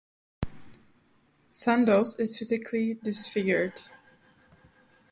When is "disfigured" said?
2.95-3.83